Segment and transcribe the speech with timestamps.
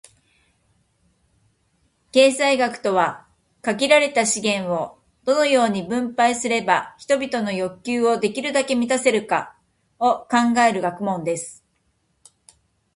[2.11, 3.27] 経済学とは、
[3.61, 9.55] 「限られた資源を、どのように分配すれば人々の欲求をできるだけ満たせるか」
[10.01, 11.63] を考える学問です。